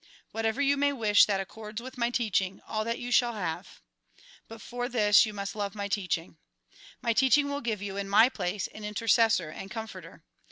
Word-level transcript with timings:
Whatever 0.31 0.63
you 0.63 0.77
may 0.77 0.91
wish 0.91 1.25
that 1.25 1.39
accords 1.39 1.79
with 1.79 1.95
my 1.95 2.09
teaching, 2.09 2.59
all 2.67 2.83
that 2.83 2.97
you 2.97 3.11
shall 3.11 3.33
have. 3.33 3.81
But 4.47 4.59
for 4.59 4.89
this 4.89 5.27
you 5.27 5.31
must 5.35 5.55
love 5.55 5.75
my 5.75 5.87
teaching. 5.87 6.37
My 7.03 7.13
teaching 7.13 7.47
will 7.51 7.61
give 7.61 7.83
you, 7.83 7.97
in 7.97 8.09
my 8.09 8.27
place, 8.27 8.65
an 8.73 8.83
intercessor 8.83 9.49
and 9.51 9.69
comforter. 9.69 10.23